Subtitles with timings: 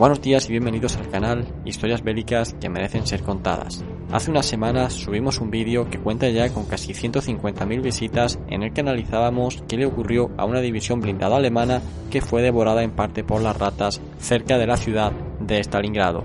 [0.00, 3.84] Buenos días y bienvenidos al canal Historias bélicas que merecen ser contadas.
[4.10, 8.72] Hace unas semanas subimos un vídeo que cuenta ya con casi 150.000 visitas en el
[8.72, 13.24] que analizábamos qué le ocurrió a una división blindada alemana que fue devorada en parte
[13.24, 16.24] por las ratas cerca de la ciudad de Stalingrado.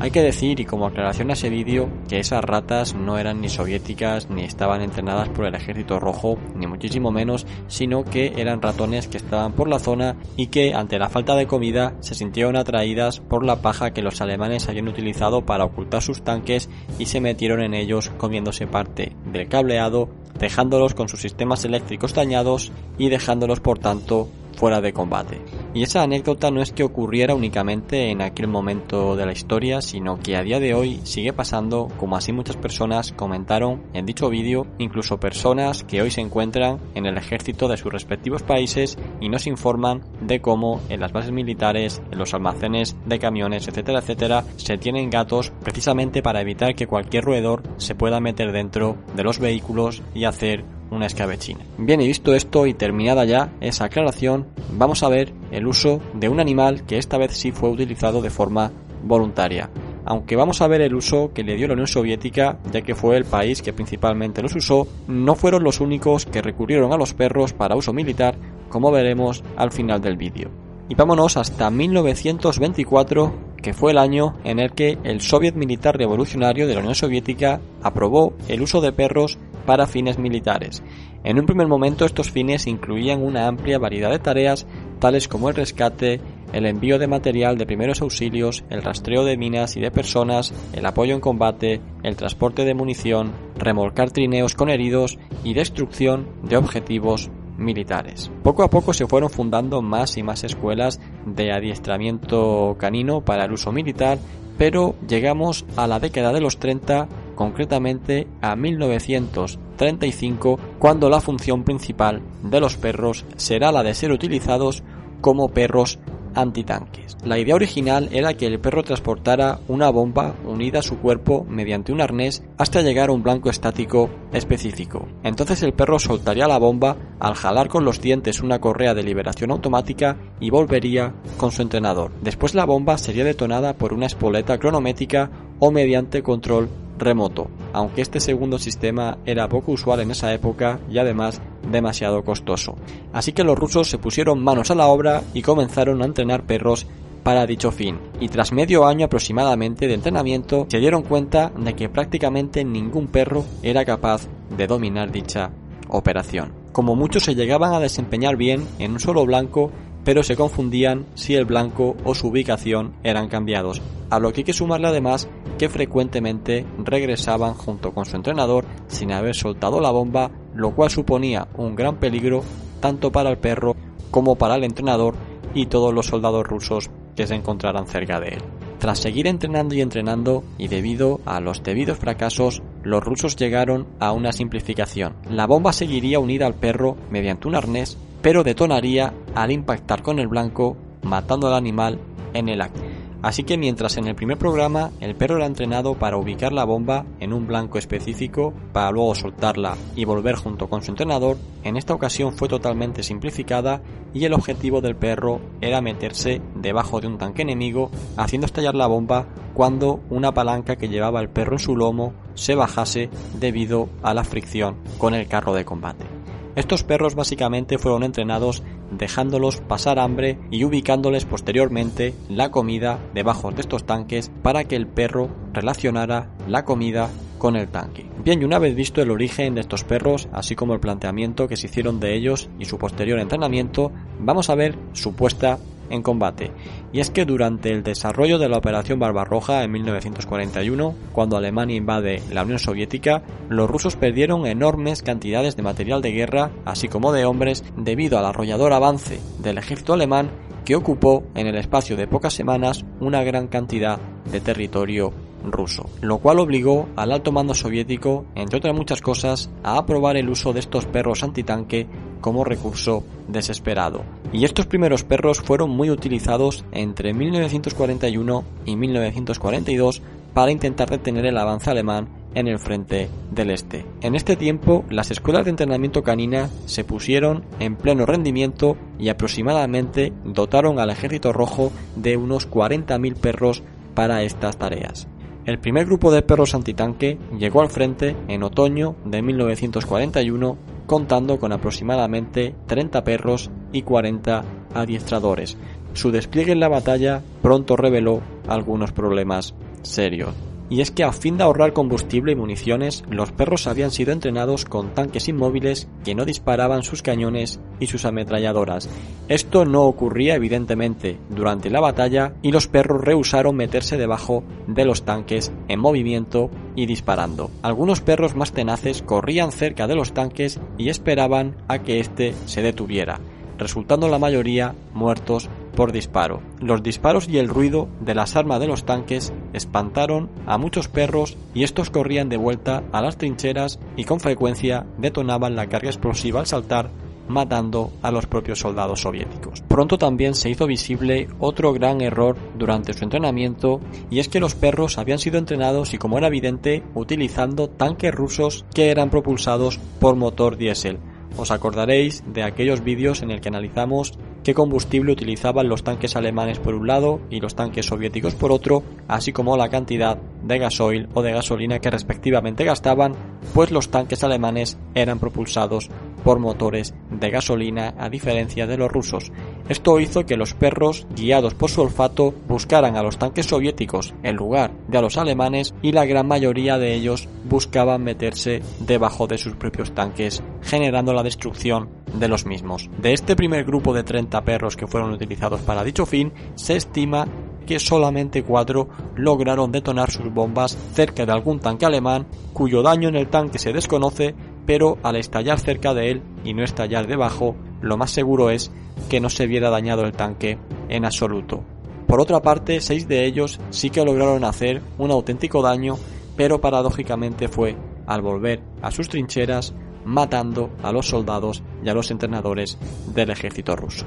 [0.00, 3.50] Hay que decir, y como aclaración a ese vídeo, que esas ratas no eran ni
[3.50, 9.08] soviéticas ni estaban entrenadas por el ejército rojo, ni muchísimo menos, sino que eran ratones
[9.08, 13.20] que estaban por la zona y que ante la falta de comida se sintieron atraídas
[13.20, 17.60] por la paja que los alemanes habían utilizado para ocultar sus tanques y se metieron
[17.60, 20.08] en ellos comiéndose parte del cableado,
[20.38, 25.42] dejándolos con sus sistemas eléctricos dañados y dejándolos por tanto fuera de combate.
[25.72, 30.18] Y esa anécdota no es que ocurriera únicamente en aquel momento de la historia, sino
[30.18, 34.66] que a día de hoy sigue pasando, como así muchas personas comentaron en dicho vídeo,
[34.78, 39.46] incluso personas que hoy se encuentran en el ejército de sus respectivos países y nos
[39.46, 44.76] informan de cómo en las bases militares, en los almacenes de camiones, etcétera, etcétera, se
[44.76, 50.02] tienen gatos precisamente para evitar que cualquier roedor se pueda meter dentro de los vehículos
[50.14, 51.60] y hacer una escabechina.
[51.78, 56.28] Bien, y visto esto y terminada ya esa aclaración, vamos a ver el uso de
[56.28, 59.70] un animal que esta vez sí fue utilizado de forma voluntaria.
[60.04, 63.16] Aunque vamos a ver el uso que le dio la Unión Soviética, ya que fue
[63.16, 67.52] el país que principalmente los usó, no fueron los únicos que recurrieron a los perros
[67.52, 68.34] para uso militar,
[68.68, 70.50] como veremos al final del vídeo.
[70.88, 73.32] Y vámonos hasta 1924,
[73.62, 77.60] que fue el año en el que el Soviet Militar Revolucionario de la Unión Soviética
[77.82, 80.82] aprobó el uso de perros para fines militares.
[81.22, 84.66] En un primer momento estos fines incluían una amplia variedad de tareas
[85.00, 86.20] tales como el rescate,
[86.52, 90.86] el envío de material de primeros auxilios, el rastreo de minas y de personas, el
[90.86, 97.30] apoyo en combate, el transporte de munición, remolcar trineos con heridos y destrucción de objetivos
[97.56, 98.30] militares.
[98.42, 103.52] Poco a poco se fueron fundando más y más escuelas de adiestramiento canino para el
[103.52, 104.18] uso militar,
[104.58, 107.08] pero llegamos a la década de los 30
[107.40, 114.82] concretamente a 1935, cuando la función principal de los perros será la de ser utilizados
[115.22, 115.98] como perros
[116.34, 117.16] antitanques.
[117.24, 121.92] La idea original era que el perro transportara una bomba unida a su cuerpo mediante
[121.92, 125.08] un arnés hasta llegar a un blanco estático específico.
[125.22, 129.50] Entonces el perro soltaría la bomba al jalar con los dientes una correa de liberación
[129.50, 132.12] automática y volvería con su entrenador.
[132.20, 136.68] Después la bomba sería detonada por una espoleta cronométrica o mediante control
[137.00, 141.40] remoto, aunque este segundo sistema era poco usual en esa época y además
[141.70, 142.76] demasiado costoso.
[143.12, 146.86] Así que los rusos se pusieron manos a la obra y comenzaron a entrenar perros
[147.22, 151.88] para dicho fin, y tras medio año aproximadamente de entrenamiento se dieron cuenta de que
[151.88, 155.50] prácticamente ningún perro era capaz de dominar dicha
[155.88, 156.52] operación.
[156.72, 159.70] Como muchos se llegaban a desempeñar bien en un solo blanco,
[160.04, 164.44] pero se confundían si el blanco o su ubicación eran cambiados, a lo que hay
[164.44, 165.28] que sumarle además
[165.60, 171.48] que frecuentemente regresaban junto con su entrenador sin haber soltado la bomba, lo cual suponía
[171.54, 172.42] un gran peligro
[172.80, 173.76] tanto para el perro
[174.10, 175.16] como para el entrenador
[175.52, 178.42] y todos los soldados rusos que se encontraran cerca de él.
[178.78, 184.12] Tras seguir entrenando y entrenando, y debido a los debidos fracasos, los rusos llegaron a
[184.12, 185.16] una simplificación.
[185.28, 190.28] La bomba seguiría unida al perro mediante un arnés, pero detonaría al impactar con el
[190.28, 192.00] blanco, matando al animal
[192.32, 192.89] en el acto.
[193.22, 197.04] Así que mientras en el primer programa el perro era entrenado para ubicar la bomba
[197.20, 201.92] en un blanco específico para luego soltarla y volver junto con su entrenador, en esta
[201.92, 203.82] ocasión fue totalmente simplificada
[204.14, 208.86] y el objetivo del perro era meterse debajo de un tanque enemigo haciendo estallar la
[208.86, 214.14] bomba cuando una palanca que llevaba el perro en su lomo se bajase debido a
[214.14, 216.19] la fricción con el carro de combate.
[216.56, 223.60] Estos perros básicamente fueron entrenados dejándolos pasar hambre y ubicándoles posteriormente la comida debajo de
[223.60, 228.06] estos tanques para que el perro relacionara la comida con el tanque.
[228.22, 231.56] Bien, y una vez visto el origen de estos perros, así como el planteamiento que
[231.56, 235.58] se hicieron de ellos y su posterior entrenamiento, vamos a ver su puesta
[235.90, 236.50] en combate.
[236.92, 242.22] Y es que durante el desarrollo de la Operación Barbarroja en 1941, cuando Alemania invade
[242.30, 247.24] la Unión Soviética, los rusos perdieron enormes cantidades de material de guerra, así como de
[247.24, 250.30] hombres, debido al arrollador avance del ejército alemán
[250.64, 253.98] que ocupó en el espacio de pocas semanas una gran cantidad
[254.30, 255.12] de territorio
[255.44, 260.28] ruso, lo cual obligó al alto mando soviético, entre otras muchas cosas, a aprobar el
[260.28, 261.86] uso de estos perros antitanque
[262.20, 264.02] como recurso desesperado.
[264.32, 270.02] Y estos primeros perros fueron muy utilizados entre 1941 y 1942
[270.34, 273.84] para intentar detener el avance alemán en el frente del este.
[274.02, 280.12] En este tiempo, las escuelas de entrenamiento canina se pusieron en pleno rendimiento y aproximadamente
[280.24, 283.62] dotaron al ejército rojo de unos 40.000 perros
[283.94, 285.08] para estas tareas.
[285.46, 290.56] El primer grupo de perros antitanque llegó al frente en otoño de 1941
[290.90, 294.42] contando con aproximadamente 30 perros y 40
[294.74, 295.56] adiestradores.
[295.92, 301.36] Su despliegue en la batalla pronto reveló algunos problemas serios y es que a fin
[301.36, 306.24] de ahorrar combustible y municiones, los perros habían sido entrenados con tanques inmóviles que no
[306.24, 308.88] disparaban sus cañones y sus ametralladoras.
[309.28, 315.02] Esto no ocurría evidentemente durante la batalla y los perros rehusaron meterse debajo de los
[315.02, 317.50] tanques en movimiento y disparando.
[317.62, 322.62] Algunos perros más tenaces corrían cerca de los tanques y esperaban a que éste se
[322.62, 323.20] detuviera
[323.60, 326.42] resultando la mayoría muertos por disparo.
[326.60, 331.36] Los disparos y el ruido de las armas de los tanques espantaron a muchos perros
[331.54, 336.40] y estos corrían de vuelta a las trincheras y con frecuencia detonaban la carga explosiva
[336.40, 336.90] al saltar
[337.28, 339.62] matando a los propios soldados soviéticos.
[339.68, 343.80] Pronto también se hizo visible otro gran error durante su entrenamiento
[344.10, 348.64] y es que los perros habían sido entrenados y como era evidente utilizando tanques rusos
[348.74, 350.98] que eran propulsados por motor diésel
[351.36, 356.58] os acordaréis de aquellos vídeos en el que analizamos qué combustible utilizaban los tanques alemanes
[356.58, 361.08] por un lado y los tanques soviéticos por otro, así como la cantidad de gasoil
[361.14, 363.14] o de gasolina que respectivamente gastaban,
[363.54, 365.90] pues los tanques alemanes eran propulsados
[366.24, 369.32] por motores de gasolina a diferencia de los rusos.
[369.68, 374.36] Esto hizo que los perros, guiados por su olfato, buscaran a los tanques soviéticos en
[374.36, 379.38] lugar de a los alemanes y la gran mayoría de ellos buscaban meterse debajo de
[379.38, 382.90] sus propios tanques, generando la destrucción de los mismos.
[382.98, 387.26] De este primer grupo de 30 perros que fueron utilizados para dicho fin, se estima
[387.66, 393.16] que solamente cuatro lograron detonar sus bombas cerca de algún tanque alemán, cuyo daño en
[393.16, 394.34] el tanque se desconoce,
[394.66, 398.72] pero al estallar cerca de él y no estallar debajo, lo más seguro es
[399.08, 400.58] que no se viera dañado el tanque
[400.88, 401.62] en absoluto.
[402.06, 405.96] Por otra parte, seis de ellos sí que lograron hacer un auténtico daño,
[406.36, 409.72] pero paradójicamente fue al volver a sus trincheras
[410.04, 412.78] matando a los soldados y a los entrenadores
[413.14, 414.06] del ejército ruso.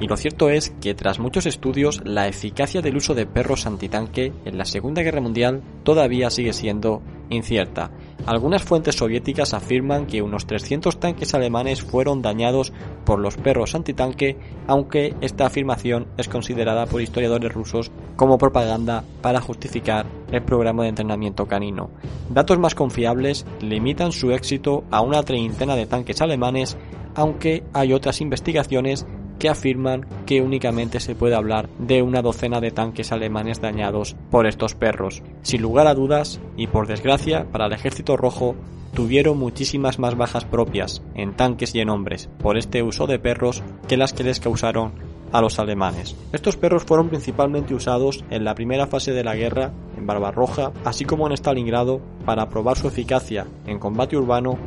[0.00, 4.32] Y lo cierto es que tras muchos estudios, la eficacia del uso de perros antitanque
[4.44, 7.90] en la Segunda Guerra Mundial todavía sigue siendo incierta.
[8.24, 12.72] Algunas fuentes soviéticas afirman que unos 300 tanques alemanes fueron dañados
[13.04, 14.36] por los perros antitanque,
[14.68, 20.88] aunque esta afirmación es considerada por historiadores rusos como propaganda para justificar el programa de
[20.88, 21.88] entrenamiento canino.
[22.28, 26.76] Datos más confiables limitan su éxito a una treintena de tanques alemanes,
[27.14, 29.06] aunque hay otras investigaciones
[29.38, 34.48] que afirman que únicamente se puede hablar de una docena de tanques alemanes dañados por
[34.48, 35.22] estos perros.
[35.42, 38.56] Sin lugar a dudas, y por desgracia para el ejército rojo,
[38.94, 43.62] tuvieron muchísimas más bajas propias en tanques y en hombres por este uso de perros
[43.86, 44.92] que las que les causaron
[45.32, 46.16] a los alemanes.
[46.32, 51.04] Estos perros fueron principalmente usados en la primera fase de la guerra en Barbarroja, así
[51.04, 54.58] como en Stalingrado, para probar su eficacia en combate urbano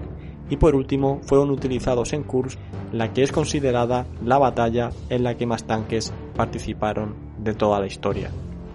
[0.49, 2.59] y por último fueron utilizados en Kursk,
[2.91, 7.87] la que es considerada la batalla en la que más tanques participaron de toda la
[7.87, 8.29] historia.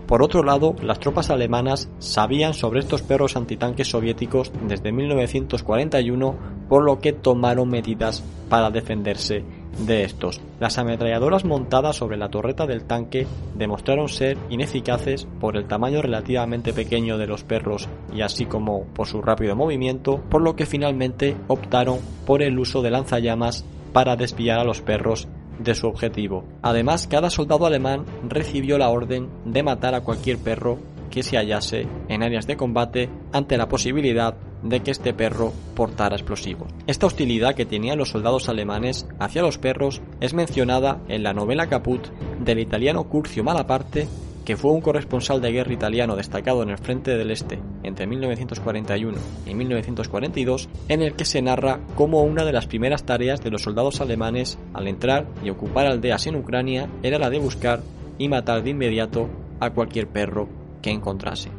[0.06, 6.36] Por otro lado, las tropas alemanas sabían sobre estos perros antitanques soviéticos desde 1941,
[6.68, 9.44] por lo que tomaron medidas para defenderse
[9.78, 10.40] de estos.
[10.60, 16.72] Las ametralladoras montadas sobre la torreta del tanque demostraron ser ineficaces por el tamaño relativamente
[16.72, 21.36] pequeño de los perros y así como por su rápido movimiento, por lo que finalmente
[21.48, 25.28] optaron por el uso de lanzallamas para desviar a los perros
[25.58, 26.44] de su objetivo.
[26.62, 30.78] Además, cada soldado alemán recibió la orden de matar a cualquier perro
[31.10, 36.16] que se hallase en áreas de combate ante la posibilidad de que este perro portara
[36.16, 36.72] explosivos.
[36.86, 41.68] Esta hostilidad que tenían los soldados alemanes hacia los perros es mencionada en la novela
[41.68, 42.08] Caput
[42.40, 44.08] del italiano Curcio Malaparte,
[44.44, 49.18] que fue un corresponsal de guerra italiano destacado en el Frente del Este entre 1941
[49.44, 53.62] y 1942, en el que se narra cómo una de las primeras tareas de los
[53.62, 57.80] soldados alemanes al entrar y ocupar aldeas en Ucrania era la de buscar
[58.18, 59.28] y matar de inmediato
[59.60, 60.48] a cualquier perro
[60.80, 61.50] que encontrase.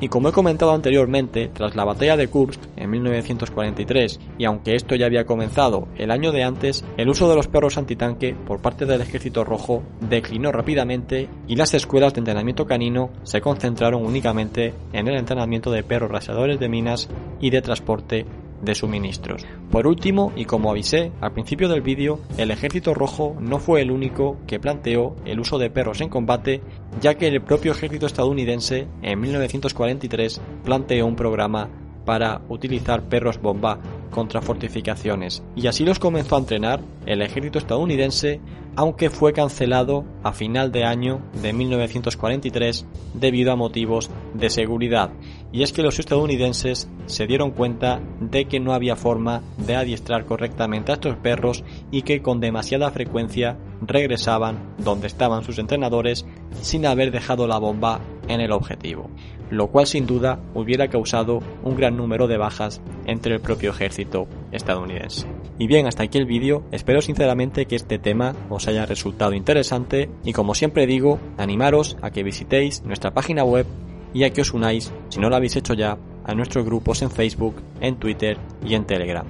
[0.00, 4.94] Y como he comentado anteriormente, tras la batalla de Kursk en 1943, y aunque esto
[4.94, 8.86] ya había comenzado el año de antes, el uso de los perros antitanque por parte
[8.86, 15.08] del ejército rojo declinó rápidamente y las escuelas de entrenamiento canino se concentraron únicamente en
[15.08, 17.08] el entrenamiento de perros rastreadores de minas
[17.40, 18.26] y de transporte
[18.62, 19.44] de suministros.
[19.70, 23.90] Por último, y como avisé al principio del vídeo, el Ejército Rojo no fue el
[23.90, 26.60] único que planteó el uso de perros en combate,
[27.00, 31.68] ya que el propio ejército estadounidense en 1943 planteó un programa
[32.08, 33.78] para utilizar perros bomba
[34.10, 38.40] contra fortificaciones y así los comenzó a entrenar el ejército estadounidense
[38.76, 45.10] aunque fue cancelado a final de año de 1943 debido a motivos de seguridad.
[45.50, 50.26] Y es que los estadounidenses se dieron cuenta de que no había forma de adiestrar
[50.26, 56.26] correctamente a estos perros y que con demasiada frecuencia regresaban donde estaban sus entrenadores
[56.60, 59.08] sin haber dejado la bomba en el objetivo,
[59.50, 64.28] lo cual sin duda hubiera causado un gran número de bajas entre el propio ejército
[64.52, 65.26] estadounidense.
[65.58, 70.10] Y bien, hasta aquí el vídeo, espero sinceramente que este tema os haya resultado interesante
[70.24, 73.66] y como siempre digo, animaros a que visitéis nuestra página web
[74.14, 77.10] y a que os unáis, si no lo habéis hecho ya, a nuestros grupos en
[77.10, 79.26] Facebook, en Twitter y en Telegram.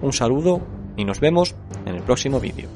[0.00, 0.60] Un saludo
[0.96, 1.54] y nos vemos
[1.86, 2.68] en el próximo vídeo.